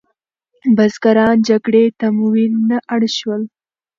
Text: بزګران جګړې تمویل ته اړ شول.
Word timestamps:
بزګران 0.75 1.37
جګړې 1.49 1.83
تمویل 1.99 2.53
ته 2.69 2.77
اړ 2.93 3.01
شول. 3.17 3.41